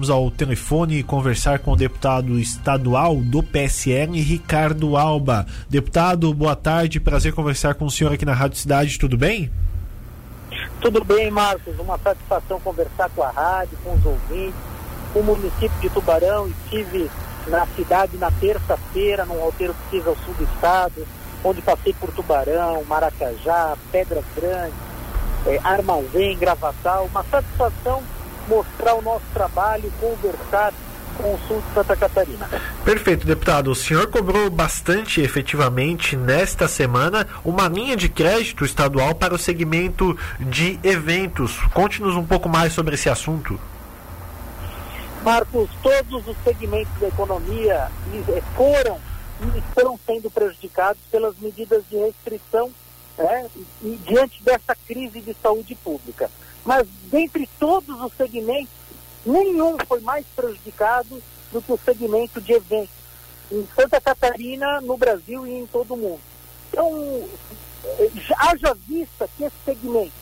vamos 0.00 0.08
ao 0.08 0.30
telefone 0.30 1.02
conversar 1.02 1.58
com 1.58 1.72
o 1.72 1.76
deputado 1.76 2.38
estadual 2.38 3.16
do 3.16 3.42
PSN, 3.42 4.14
Ricardo 4.14 4.96
Alba. 4.96 5.44
Deputado, 5.68 6.32
boa 6.32 6.56
tarde, 6.56 6.98
prazer 6.98 7.34
conversar 7.34 7.74
com 7.74 7.84
o 7.84 7.90
senhor 7.90 8.10
aqui 8.10 8.24
na 8.24 8.32
Rádio 8.32 8.56
Cidade, 8.56 8.98
tudo 8.98 9.18
bem? 9.18 9.50
Tudo 10.80 11.04
bem, 11.04 11.30
Marcos, 11.30 11.78
uma 11.78 11.98
satisfação 11.98 12.58
conversar 12.60 13.10
com 13.10 13.22
a 13.22 13.30
rádio, 13.30 13.76
com 13.84 13.92
os 13.92 14.06
ouvintes, 14.06 14.54
com 15.12 15.20
o 15.20 15.22
município 15.24 15.80
de 15.82 15.90
Tubarão. 15.90 16.48
Estive 16.48 17.10
na 17.46 17.66
cidade 17.66 18.16
na 18.16 18.30
terça-feira, 18.30 19.26
num 19.26 19.42
alteiro 19.42 19.74
que 19.74 19.98
fiz 19.98 20.06
ao 20.06 20.16
sul 20.16 20.32
do 20.32 20.44
estado, 20.44 21.06
onde 21.44 21.60
passei 21.60 21.92
por 21.92 22.10
Tubarão, 22.10 22.82
Maracajá, 22.84 23.76
Pedra 23.92 24.24
Grande, 24.34 24.72
é, 25.44 25.60
Armazém, 25.62 26.38
Gravatal. 26.38 27.04
Uma 27.04 27.22
satisfação 27.24 28.02
mostrar 28.48 28.94
o 28.94 29.02
nosso 29.02 29.24
trabalho, 29.32 29.92
conversar 30.00 30.72
com 31.16 31.34
o 31.34 31.38
sul 31.46 31.60
de 31.60 31.74
Santa 31.74 31.96
Catarina. 31.96 32.48
Perfeito, 32.84 33.26
deputado. 33.26 33.70
O 33.70 33.74
senhor 33.74 34.06
cobrou 34.08 34.48
bastante 34.50 35.20
efetivamente 35.20 36.16
nesta 36.16 36.66
semana 36.66 37.26
uma 37.44 37.68
linha 37.68 37.96
de 37.96 38.08
crédito 38.08 38.64
estadual 38.64 39.14
para 39.14 39.34
o 39.34 39.38
segmento 39.38 40.16
de 40.38 40.78
eventos. 40.82 41.58
Conte-nos 41.74 42.16
um 42.16 42.26
pouco 42.26 42.48
mais 42.48 42.72
sobre 42.72 42.94
esse 42.94 43.08
assunto. 43.08 43.58
Marcos, 45.22 45.68
todos 45.82 46.26
os 46.26 46.36
segmentos 46.42 46.92
da 46.98 47.08
economia 47.08 47.90
eh, 48.28 48.42
foram 48.56 48.98
e 49.42 49.58
estão 49.58 49.98
sendo 50.06 50.30
prejudicados 50.30 51.00
pelas 51.10 51.38
medidas 51.38 51.82
de 51.90 51.96
restrição 51.96 52.70
né, 53.18 53.46
e, 53.82 53.98
diante 54.06 54.42
dessa 54.42 54.74
crise 54.86 55.20
de 55.20 55.34
saúde 55.42 55.74
pública. 55.74 56.30
Mas 56.64 56.86
dentre 57.04 57.48
todos 57.58 58.00
os 58.00 58.12
segmentos, 58.14 58.72
nenhum 59.24 59.76
foi 59.86 60.00
mais 60.00 60.26
prejudicado 60.34 61.22
do 61.52 61.62
que 61.62 61.72
o 61.72 61.78
segmento 61.78 62.40
de 62.40 62.52
eventos 62.52 63.00
em 63.50 63.66
Santa 63.74 64.00
Catarina, 64.00 64.80
no 64.80 64.96
Brasil 64.96 65.46
e 65.46 65.58
em 65.58 65.66
todo 65.66 65.94
o 65.94 65.96
mundo. 65.96 66.20
Então, 66.68 67.28
haja 68.38 68.74
vista 68.86 69.28
que 69.36 69.44
esse 69.44 69.56
segmento, 69.64 70.12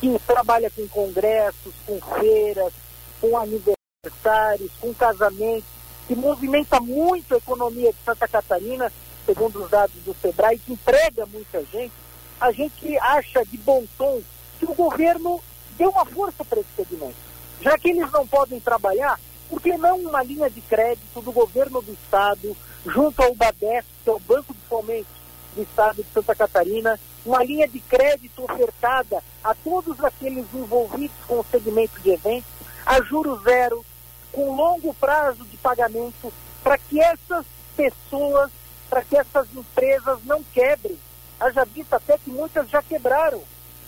que 0.00 0.18
trabalha 0.26 0.70
com 0.70 0.88
congressos, 0.88 1.74
com 1.86 2.00
feiras, 2.18 2.72
com 3.20 3.36
aniversários, 3.36 4.72
com 4.80 4.94
casamentos, 4.94 5.68
que 6.08 6.14
movimenta 6.14 6.80
muito 6.80 7.34
a 7.34 7.38
economia 7.38 7.92
de 7.92 7.98
Santa 8.04 8.26
Catarina, 8.26 8.90
segundo 9.26 9.62
os 9.62 9.70
dados 9.70 9.94
do 10.04 10.16
SEBRAE, 10.20 10.58
que 10.58 10.72
emprega 10.72 11.26
muita 11.26 11.62
gente, 11.66 11.92
a 12.40 12.50
gente 12.50 12.96
acha 12.98 13.44
de 13.44 13.56
bom 13.58 13.84
tom 13.96 14.20
que 14.58 14.64
o 14.64 14.74
governo 14.74 15.40
dê 15.76 15.86
uma 15.86 16.04
força 16.04 16.44
para 16.44 16.60
esse 16.60 16.70
segmento. 16.76 17.16
Já 17.60 17.78
que 17.78 17.90
eles 17.90 18.10
não 18.10 18.26
podem 18.26 18.58
trabalhar, 18.60 19.18
por 19.48 19.60
que 19.60 19.76
não 19.76 19.98
uma 19.98 20.22
linha 20.22 20.48
de 20.48 20.60
crédito 20.60 21.20
do 21.20 21.30
governo 21.30 21.82
do 21.82 21.92
Estado, 21.92 22.56
junto 22.86 23.22
ao 23.22 23.34
BADES, 23.34 23.84
que 24.02 24.10
é 24.10 24.12
o 24.12 24.18
Banco 24.18 24.54
de 24.54 24.60
Fomento 24.62 25.08
do 25.54 25.62
Estado 25.62 26.02
de 26.02 26.10
Santa 26.12 26.34
Catarina, 26.34 26.98
uma 27.24 27.44
linha 27.44 27.68
de 27.68 27.78
crédito 27.80 28.42
ofertada 28.42 29.22
a 29.44 29.54
todos 29.54 30.02
aqueles 30.02 30.46
envolvidos 30.54 31.16
com 31.26 31.38
o 31.38 31.46
segmento 31.50 32.00
de 32.00 32.10
eventos, 32.10 32.50
a 32.84 33.00
juro 33.02 33.40
zero, 33.44 33.84
com 34.32 34.56
longo 34.56 34.94
prazo 34.94 35.44
de 35.44 35.56
pagamento, 35.58 36.32
para 36.64 36.78
que 36.78 37.00
essas 37.00 37.44
pessoas, 37.76 38.50
para 38.88 39.02
que 39.02 39.16
essas 39.16 39.46
empresas 39.54 40.18
não 40.24 40.42
quebrem. 40.42 40.98
Haja 41.38 41.64
visto 41.64 41.92
até 41.92 42.16
que 42.18 42.30
muitas 42.30 42.68
já 42.68 42.82
quebraram 42.82 43.42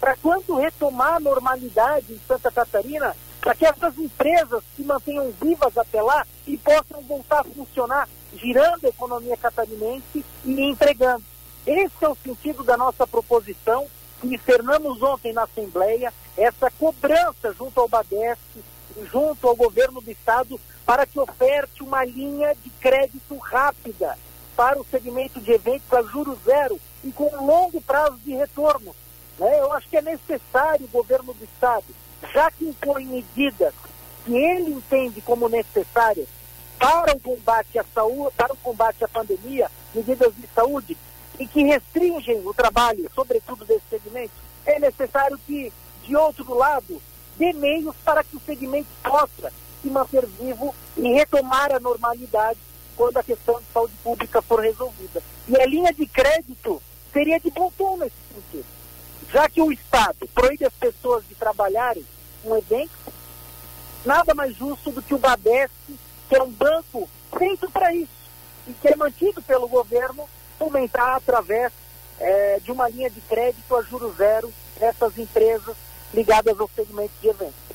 para 0.04 0.18
quando 0.18 0.56
retomar 0.56 1.14
a 1.14 1.20
normalidade 1.20 2.12
em 2.12 2.20
Santa 2.28 2.52
Catarina, 2.52 3.16
para 3.40 3.54
que 3.54 3.64
essas 3.64 3.96
empresas 3.96 4.62
se 4.76 4.82
mantenham 4.82 5.32
vivas 5.40 5.78
até 5.78 6.02
lá 6.02 6.26
e 6.46 6.58
possam 6.58 7.00
voltar 7.00 7.40
a 7.40 7.44
funcionar, 7.44 8.06
girando 8.34 8.84
a 8.84 8.90
economia 8.90 9.34
catarinense 9.34 10.22
e 10.44 10.60
entregando. 10.60 11.24
Esse 11.66 12.04
é 12.04 12.08
o 12.10 12.18
sentido 12.22 12.62
da 12.62 12.76
nossa 12.76 13.06
proposição 13.06 13.86
que 14.20 14.34
externamos 14.34 15.02
ontem 15.02 15.32
na 15.32 15.44
Assembleia, 15.44 16.12
essa 16.36 16.70
cobrança 16.72 17.54
junto 17.54 17.80
ao 17.80 17.88
BADESC, 17.88 18.62
junto 19.10 19.48
ao 19.48 19.56
governo 19.56 20.02
do 20.02 20.10
Estado, 20.10 20.60
para 20.84 21.06
que 21.06 21.18
oferte 21.18 21.82
uma 21.82 22.04
linha 22.04 22.54
de 22.62 22.68
crédito 22.78 23.38
rápida 23.38 24.18
para 24.54 24.78
o 24.78 24.84
segmento 24.84 25.40
de 25.40 25.52
eventos 25.52 25.90
a 25.94 26.02
juros 26.02 26.38
zero 26.44 26.78
e 27.02 27.10
com 27.10 27.34
longo 27.42 27.80
prazo 27.80 28.18
de 28.18 28.34
retorno 28.34 28.94
né? 29.38 29.60
Eu 29.60 29.72
acho 29.72 29.88
que 29.88 29.96
é 29.96 30.02
necessário 30.02 30.86
o 30.86 30.90
governo 30.90 31.32
do 31.34 31.44
Estado, 31.44 31.86
já 32.32 32.50
que 32.50 32.64
impõe 32.64 33.04
medidas 33.04 33.74
que 34.24 34.34
ele 34.34 34.72
entende 34.72 35.20
como 35.20 35.48
necessárias 35.48 36.28
para 36.78 37.14
o 37.14 37.20
combate 37.20 37.78
à 37.78 37.84
saúde, 37.94 38.34
para 38.36 38.52
o 38.52 38.56
combate 38.56 39.04
à 39.04 39.08
pandemia, 39.08 39.70
medidas 39.94 40.34
de 40.34 40.46
saúde, 40.54 40.96
e 41.38 41.46
que 41.46 41.62
restringem 41.64 42.46
o 42.46 42.54
trabalho, 42.54 43.10
sobretudo 43.14 43.64
desse 43.64 43.84
segmento, 43.90 44.32
é 44.64 44.78
necessário 44.78 45.38
que, 45.46 45.72
de 46.02 46.16
outro 46.16 46.54
lado, 46.54 47.00
dê 47.36 47.52
meios 47.52 47.94
para 48.04 48.22
que 48.22 48.36
o 48.36 48.40
segmento 48.40 48.88
possa 49.02 49.52
se 49.82 49.90
manter 49.90 50.24
vivo 50.26 50.74
e 50.96 51.12
retomar 51.12 51.72
a 51.74 51.80
normalidade 51.80 52.58
quando 52.96 53.16
a 53.16 53.22
questão 53.22 53.58
de 53.58 53.66
saúde 53.72 53.94
pública 54.02 54.40
for 54.40 54.60
resolvida. 54.60 55.22
E 55.48 55.60
a 55.60 55.66
linha 55.66 55.92
de 55.92 56.06
crédito 56.06 56.80
seria 57.12 57.38
de 57.40 57.50
bom 57.50 57.70
tom 57.76 57.96
nesse 57.96 58.16
sentido. 58.32 58.66
Já 59.32 59.48
que 59.48 59.60
o 59.60 59.72
Estado 59.72 60.28
proíbe 60.34 60.64
as 60.64 60.72
pessoas 60.74 61.26
de 61.28 61.34
trabalharem 61.34 62.04
um 62.44 62.56
evento, 62.56 62.92
nada 64.04 64.34
mais 64.34 64.54
justo 64.56 64.90
do 64.90 65.02
que 65.02 65.14
o 65.14 65.18
Badesc, 65.18 65.72
que 66.28 66.36
é 66.36 66.42
um 66.42 66.50
banco 66.50 67.08
feito 67.36 67.70
para 67.70 67.94
isso 67.94 68.08
e 68.66 68.72
que 68.72 68.88
é 68.88 68.96
mantido 68.96 69.42
pelo 69.42 69.68
governo, 69.68 70.28
fomentar 70.58 71.16
através 71.16 71.72
é, 72.18 72.60
de 72.60 72.70
uma 72.70 72.88
linha 72.88 73.10
de 73.10 73.20
crédito 73.22 73.74
a 73.76 73.82
juro 73.82 74.14
zero 74.16 74.52
essas 74.80 75.16
empresas 75.18 75.76
ligadas 76.12 76.58
ao 76.58 76.70
segmento 76.74 77.12
de 77.20 77.28
eventos. 77.28 77.73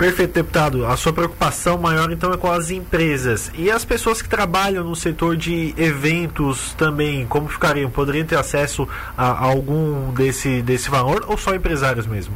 Perfeito, 0.00 0.32
deputado. 0.32 0.86
A 0.86 0.96
sua 0.96 1.12
preocupação 1.12 1.76
maior 1.76 2.10
então 2.10 2.32
é 2.32 2.36
com 2.38 2.50
as 2.50 2.70
empresas. 2.70 3.50
E 3.54 3.70
as 3.70 3.84
pessoas 3.84 4.22
que 4.22 4.30
trabalham 4.30 4.82
no 4.82 4.96
setor 4.96 5.36
de 5.36 5.74
eventos 5.76 6.72
também, 6.72 7.26
como 7.26 7.50
ficariam? 7.50 7.90
Poderiam 7.90 8.26
ter 8.26 8.38
acesso 8.38 8.88
a, 9.14 9.26
a 9.26 9.44
algum 9.44 10.10
desse, 10.14 10.62
desse 10.62 10.88
valor 10.88 11.26
ou 11.28 11.36
só 11.36 11.54
empresários 11.54 12.06
mesmo? 12.06 12.34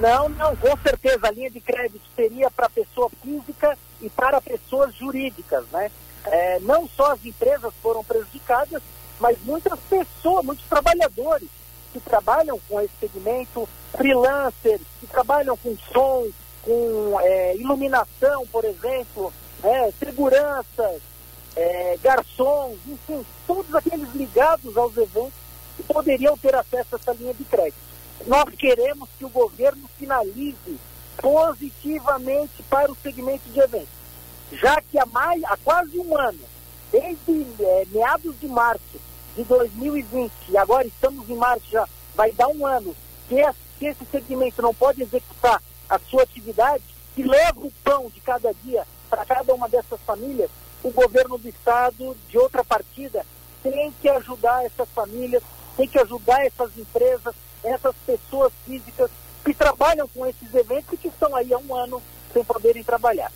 Não, 0.00 0.28
não, 0.28 0.54
com 0.54 0.76
certeza 0.76 1.26
a 1.26 1.32
linha 1.32 1.50
de 1.50 1.60
crédito 1.60 2.02
seria 2.14 2.48
para 2.52 2.68
pessoa 2.68 3.10
física 3.20 3.76
e 4.00 4.08
para 4.08 4.40
pessoas 4.40 4.94
jurídicas, 4.94 5.64
né? 5.72 5.90
É, 6.24 6.60
não 6.60 6.88
só 6.88 7.14
as 7.14 7.24
empresas 7.24 7.74
foram 7.82 8.04
prejudicadas, 8.04 8.80
mas 9.18 9.36
muitas 9.42 9.80
pessoas, 9.90 10.44
muitos 10.44 10.64
trabalhadores 10.66 11.48
que 11.92 11.98
trabalham 11.98 12.60
com 12.68 12.80
esse 12.80 12.94
segmento, 13.00 13.68
freelancers, 13.90 14.82
que 15.00 15.06
trabalham 15.08 15.56
com 15.56 15.76
som, 15.92 16.28
com 16.66 17.20
é, 17.20 17.56
iluminação, 17.56 18.44
por 18.48 18.64
exemplo, 18.64 19.32
é, 19.62 19.92
segurança, 19.92 21.00
é, 21.54 21.96
garçons, 22.02 22.76
enfim, 22.86 23.24
todos 23.46 23.72
aqueles 23.72 24.12
ligados 24.12 24.76
aos 24.76 24.96
eventos 24.96 25.32
que 25.76 25.84
poderiam 25.84 26.36
ter 26.36 26.56
acesso 26.56 26.96
a 26.96 26.98
essa 26.98 27.12
linha 27.12 27.32
de 27.32 27.44
crédito. 27.44 27.86
Nós 28.26 28.52
queremos 28.56 29.08
que 29.16 29.24
o 29.24 29.28
governo 29.28 29.88
finalize 29.96 30.76
positivamente 31.18 32.62
para 32.68 32.90
o 32.90 32.96
segmento 32.96 33.48
de 33.48 33.60
eventos, 33.60 33.88
já 34.52 34.82
que 34.82 34.98
há, 34.98 35.06
mais, 35.06 35.42
há 35.44 35.56
quase 35.58 35.96
um 35.98 36.18
ano, 36.18 36.40
desde 36.90 37.46
é, 37.62 37.84
meados 37.92 38.38
de 38.40 38.48
março 38.48 39.00
de 39.36 39.44
2020, 39.44 40.32
e 40.48 40.58
agora 40.58 40.86
estamos 40.86 41.28
em 41.30 41.36
março 41.36 41.66
já, 41.70 41.86
vai 42.14 42.32
dar 42.32 42.48
um 42.48 42.66
ano, 42.66 42.94
que, 43.28 43.36
que 43.78 43.86
esse 43.86 44.04
segmento 44.10 44.60
não 44.60 44.74
pode 44.74 45.02
executar 45.02 45.62
a 45.88 45.98
sua 45.98 46.22
atividade, 46.22 46.82
que 47.14 47.22
leva 47.22 47.60
o 47.60 47.72
pão 47.82 48.10
de 48.10 48.20
cada 48.20 48.52
dia 48.64 48.86
para 49.08 49.24
cada 49.24 49.54
uma 49.54 49.68
dessas 49.68 50.00
famílias, 50.00 50.50
o 50.82 50.90
governo 50.90 51.38
do 51.38 51.48
estado, 51.48 52.16
de 52.28 52.38
outra 52.38 52.64
partida, 52.64 53.24
tem 53.62 53.92
que 54.00 54.08
ajudar 54.08 54.64
essas 54.64 54.88
famílias, 54.90 55.42
tem 55.76 55.88
que 55.88 55.98
ajudar 55.98 56.44
essas 56.44 56.76
empresas, 56.76 57.34
essas 57.64 57.94
pessoas 58.04 58.52
físicas 58.64 59.10
que 59.44 59.54
trabalham 59.54 60.08
com 60.08 60.26
esses 60.26 60.52
eventos 60.54 60.92
e 60.92 60.96
que 60.96 61.08
estão 61.08 61.34
aí 61.34 61.52
há 61.52 61.58
um 61.58 61.74
ano 61.74 62.02
sem 62.32 62.44
poderem 62.44 62.82
trabalhar. 62.82 63.32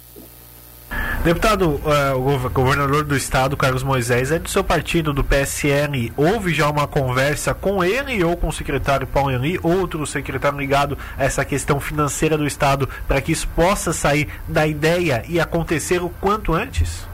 Deputado, 1.23 1.73
uh, 1.73 2.17
o 2.17 2.49
governador 2.49 3.05
do 3.05 3.15
estado, 3.15 3.55
Carlos 3.55 3.83
Moisés, 3.83 4.33
é 4.33 4.39
do 4.39 4.49
seu 4.49 4.65
partido, 4.65 5.13
do 5.13 5.23
PSN. 5.23 6.11
Houve 6.17 6.55
já 6.55 6.71
uma 6.71 6.89
conversa 6.89 7.53
com 7.53 7.85
ele 7.85 8.25
ou 8.25 8.39
com 8.39 8.49
o 8.49 8.53
secretário 8.53 9.07
Paulo 9.07 9.31
Henri, 9.31 9.61
outro 9.63 10.07
secretário 10.07 10.59
ligado 10.59 10.97
a 11.19 11.25
essa 11.25 11.45
questão 11.45 11.79
financeira 11.79 12.39
do 12.39 12.47
estado, 12.47 12.89
para 13.07 13.21
que 13.21 13.33
isso 13.33 13.47
possa 13.49 13.93
sair 13.93 14.31
da 14.49 14.67
ideia 14.67 15.23
e 15.29 15.39
acontecer 15.39 16.03
o 16.03 16.09
quanto 16.09 16.55
antes? 16.55 17.07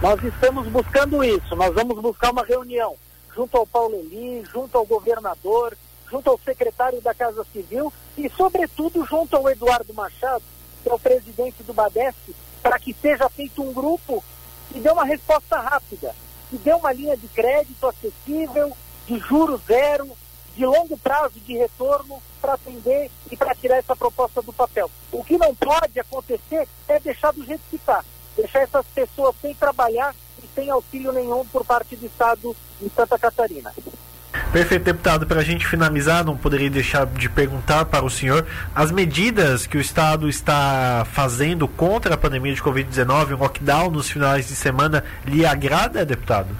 Nós 0.00 0.24
estamos 0.24 0.66
buscando 0.68 1.22
isso. 1.22 1.54
Nós 1.54 1.74
vamos 1.74 2.00
buscar 2.00 2.30
uma 2.30 2.42
reunião 2.42 2.94
junto 3.36 3.58
ao 3.58 3.66
Paulo 3.66 3.96
Eli, 3.96 4.44
junto 4.50 4.78
ao 4.78 4.86
governador, 4.86 5.76
junto 6.10 6.30
ao 6.30 6.40
secretário 6.42 7.02
da 7.02 7.12
Casa 7.12 7.44
Civil 7.52 7.92
e, 8.16 8.30
sobretudo, 8.30 9.04
junto 9.04 9.36
ao 9.36 9.50
Eduardo 9.50 9.92
Machado, 9.92 10.42
que 10.82 10.88
é 10.88 10.94
o 10.94 10.98
presidente 10.98 11.62
do 11.62 11.74
Badesc, 11.74 12.34
para 12.64 12.78
que 12.78 12.94
seja 12.94 13.28
feito 13.28 13.62
um 13.62 13.74
grupo 13.74 14.24
que 14.72 14.80
dê 14.80 14.90
uma 14.90 15.04
resposta 15.04 15.60
rápida, 15.60 16.16
que 16.48 16.56
dê 16.56 16.72
uma 16.72 16.94
linha 16.94 17.14
de 17.14 17.28
crédito 17.28 17.86
acessível, 17.86 18.74
de 19.06 19.18
juro 19.18 19.60
zero, 19.68 20.16
de 20.56 20.64
longo 20.64 20.96
prazo 20.96 21.38
de 21.40 21.58
retorno 21.58 22.22
para 22.40 22.54
atender 22.54 23.10
e 23.30 23.36
para 23.36 23.54
tirar 23.54 23.76
essa 23.76 23.94
proposta 23.94 24.40
do 24.40 24.50
papel. 24.50 24.90
O 25.12 25.22
que 25.22 25.36
não 25.36 25.54
pode 25.54 26.00
acontecer 26.00 26.66
é 26.88 26.98
deixar 26.98 27.34
do 27.34 27.44
jeito 27.44 27.60
que 27.68 27.76
está, 27.76 28.02
deixar 28.34 28.60
essas 28.60 28.86
pessoas 28.86 29.34
sem 29.42 29.54
trabalhar 29.54 30.14
e 30.42 30.48
sem 30.54 30.70
auxílio 30.70 31.12
nenhum 31.12 31.44
por 31.46 31.66
parte 31.66 31.94
do 31.96 32.06
Estado 32.06 32.56
de 32.80 32.88
Santa 32.88 33.18
Catarina. 33.18 33.74
Perfeito, 34.54 34.84
deputado. 34.84 35.26
Para 35.26 35.40
a 35.40 35.42
gente 35.42 35.66
finalizar, 35.66 36.24
não 36.24 36.36
poderia 36.36 36.70
deixar 36.70 37.06
de 37.06 37.28
perguntar 37.28 37.86
para 37.86 38.04
o 38.04 38.08
senhor 38.08 38.46
as 38.72 38.92
medidas 38.92 39.66
que 39.66 39.76
o 39.76 39.80
Estado 39.80 40.28
está 40.28 41.04
fazendo 41.10 41.66
contra 41.66 42.14
a 42.14 42.16
pandemia 42.16 42.54
de 42.54 42.62
Covid-19, 42.62 43.32
o 43.32 43.36
lockdown 43.36 43.90
nos 43.90 44.08
finais 44.08 44.46
de 44.46 44.54
semana, 44.54 45.02
lhe 45.26 45.44
agrada, 45.44 46.06
deputado? 46.06 46.56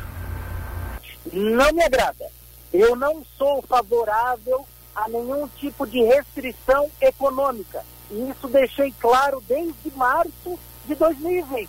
Não 1.33 1.73
me 1.73 1.85
agrada. 1.85 2.25
Eu 2.73 2.97
não 2.97 3.25
sou 3.39 3.63
favorável 3.63 4.67
a 4.93 5.09
nenhum 5.09 5.47
tipo 5.57 5.87
de 5.87 6.03
restrição 6.03 6.91
econômica. 7.01 7.85
E 8.11 8.29
isso 8.29 8.49
deixei 8.49 8.93
claro 8.99 9.41
desde 9.47 9.97
março 9.97 10.59
de 10.85 10.97
2020. 10.97 11.69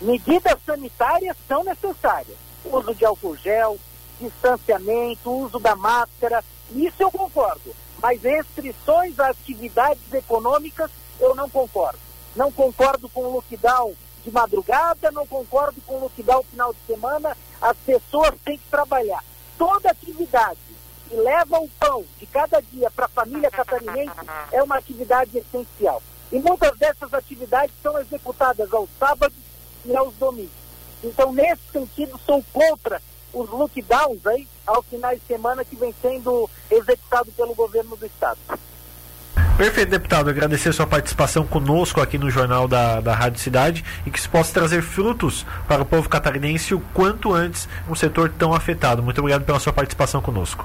Medidas 0.00 0.58
sanitárias 0.66 1.36
são 1.46 1.62
necessárias. 1.62 2.36
Uso 2.64 2.92
de 2.92 3.04
álcool 3.04 3.36
gel, 3.36 3.78
distanciamento, 4.20 5.30
uso 5.30 5.58
da 5.58 5.74
máscara, 5.76 6.44
isso 6.70 7.02
eu 7.02 7.10
concordo. 7.10 7.74
Mas 8.00 8.22
restrições 8.22 9.18
a 9.18 9.28
atividades 9.28 10.12
econômicas, 10.12 10.90
eu 11.20 11.34
não 11.34 11.48
concordo. 11.48 11.98
Não 12.34 12.50
concordo 12.50 13.08
com 13.08 13.22
o 13.22 13.32
lockdown 13.34 13.94
de 14.24 14.30
madrugada, 14.30 15.10
não 15.10 15.26
concordo 15.26 15.80
com 15.86 15.94
o 15.94 16.00
lockdown 16.00 16.42
final 16.44 16.72
de 16.72 16.80
semana. 16.86 17.36
As 17.60 17.76
pessoas 17.78 18.34
têm 18.44 18.58
que 18.58 18.68
trabalhar. 18.68 19.22
Toda 19.56 19.90
atividade 19.90 20.58
que 21.08 21.14
leva 21.14 21.58
o 21.58 21.68
pão 21.78 22.04
de 22.18 22.26
cada 22.26 22.60
dia 22.60 22.90
para 22.90 23.06
a 23.06 23.08
família 23.08 23.50
catarinense 23.50 24.16
é 24.50 24.62
uma 24.62 24.76
atividade 24.76 25.38
essencial. 25.38 26.02
E 26.32 26.38
muitas 26.38 26.76
dessas 26.78 27.14
atividades 27.14 27.74
são 27.82 27.98
executadas 27.98 28.72
aos 28.72 28.88
sábados 28.98 29.38
e 29.84 29.94
aos 29.94 30.14
domingos. 30.14 30.64
Então, 31.02 31.32
nesse 31.32 31.62
sentido, 31.70 32.18
sou 32.26 32.42
contra 32.52 33.00
os 33.34 33.50
lockdowns 33.50 34.26
aí 34.26 34.46
aos 34.66 34.86
finais 34.86 35.20
de 35.20 35.26
semana 35.26 35.64
que 35.64 35.76
vem 35.76 35.94
sendo 36.00 36.48
executado 36.70 37.30
pelo 37.32 37.54
governo 37.54 37.96
do 37.96 38.06
estado. 38.06 38.38
Perfeito, 39.56 39.90
deputado. 39.90 40.30
Agradecer 40.30 40.70
a 40.70 40.72
sua 40.72 40.86
participação 40.86 41.46
conosco 41.46 42.00
aqui 42.00 42.18
no 42.18 42.28
Jornal 42.28 42.66
da, 42.66 43.00
da 43.00 43.14
Rádio 43.14 43.38
Cidade 43.38 43.84
e 44.04 44.10
que 44.10 44.18
isso 44.18 44.28
possa 44.28 44.52
trazer 44.52 44.82
frutos 44.82 45.46
para 45.68 45.82
o 45.82 45.86
povo 45.86 46.08
catarinense 46.08 46.74
o 46.74 46.80
quanto 46.92 47.32
antes 47.32 47.68
um 47.88 47.94
setor 47.94 48.30
tão 48.30 48.52
afetado. 48.52 49.02
Muito 49.02 49.18
obrigado 49.18 49.44
pela 49.44 49.60
sua 49.60 49.72
participação 49.72 50.20
conosco. 50.20 50.64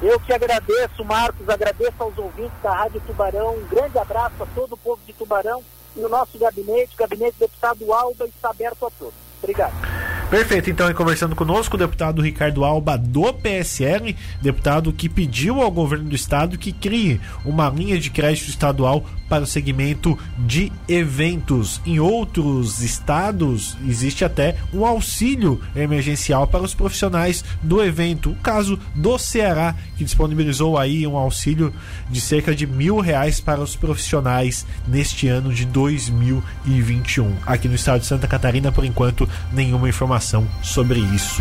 Eu 0.00 0.18
que 0.20 0.32
agradeço, 0.32 1.04
Marcos, 1.04 1.48
agradeço 1.48 1.94
aos 1.98 2.16
ouvintes 2.16 2.56
da 2.62 2.72
Rádio 2.72 3.02
Tubarão. 3.06 3.56
Um 3.56 3.66
grande 3.66 3.98
abraço 3.98 4.42
a 4.42 4.46
todo 4.54 4.72
o 4.74 4.76
povo 4.76 5.00
de 5.04 5.12
Tubarão 5.12 5.62
e 5.96 6.00
o 6.00 6.08
nosso 6.08 6.38
gabinete, 6.38 6.94
o 6.94 6.98
gabinete 6.98 7.34
do 7.36 7.40
deputado 7.40 7.92
Alba, 7.92 8.26
está 8.26 8.50
aberto 8.50 8.86
a 8.86 8.90
todos. 8.90 9.14
Obrigado. 9.42 9.99
Perfeito, 10.30 10.70
então, 10.70 10.94
conversando 10.94 11.34
conosco, 11.34 11.74
o 11.74 11.78
deputado 11.78 12.22
Ricardo 12.22 12.64
Alba 12.64 12.96
do 12.96 13.34
PSL, 13.34 14.14
deputado 14.40 14.92
que 14.92 15.08
pediu 15.08 15.60
ao 15.60 15.72
governo 15.72 16.08
do 16.08 16.14
estado 16.14 16.56
que 16.56 16.70
crie 16.70 17.20
uma 17.44 17.68
linha 17.68 17.98
de 17.98 18.10
crédito 18.10 18.48
estadual 18.48 19.04
para 19.30 19.44
o 19.44 19.46
segmento 19.46 20.18
de 20.36 20.72
eventos. 20.88 21.80
Em 21.86 22.00
outros 22.00 22.82
estados, 22.82 23.76
existe 23.86 24.24
até 24.24 24.56
um 24.74 24.84
auxílio 24.84 25.60
emergencial 25.74 26.48
para 26.48 26.64
os 26.64 26.74
profissionais 26.74 27.44
do 27.62 27.80
evento. 27.80 28.30
O 28.30 28.36
caso 28.36 28.76
do 28.92 29.16
Ceará, 29.16 29.76
que 29.96 30.04
disponibilizou 30.04 30.76
aí 30.76 31.06
um 31.06 31.16
auxílio 31.16 31.72
de 32.10 32.20
cerca 32.20 32.52
de 32.52 32.66
mil 32.66 32.98
reais 32.98 33.40
para 33.40 33.60
os 33.60 33.76
profissionais 33.76 34.66
neste 34.88 35.28
ano 35.28 35.54
de 35.54 35.64
2021. 35.64 37.32
Aqui 37.46 37.68
no 37.68 37.76
estado 37.76 38.00
de 38.00 38.06
Santa 38.06 38.26
Catarina, 38.26 38.72
por 38.72 38.84
enquanto, 38.84 39.28
nenhuma 39.52 39.88
informação 39.88 40.44
sobre 40.60 40.98
isso. 40.98 41.38